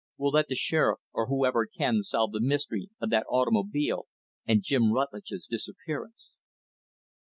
[0.17, 4.07] We'll let the Sheriff, or whoever can, solve the mystery of that automobile
[4.47, 6.33] and Jim Rutlidge's disappearance."